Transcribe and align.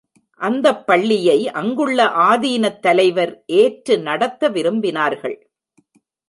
அந்தப் 0.35 0.87
பள்ளியை 0.87 1.49
அங்குள்ள 1.49 2.05
ஆதீனத் 2.05 2.79
தலைவர் 2.79 3.43
ஏற்று 3.45 3.99
நடத்த 3.99 4.49
விரும்பினார்கள். 4.49 5.37